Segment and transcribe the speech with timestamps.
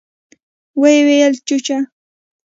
[0.81, 1.79] ويې ويل چوچيه.